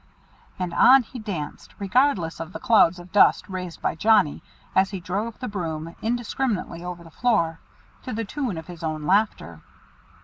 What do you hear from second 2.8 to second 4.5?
of dust raised by Johnnie,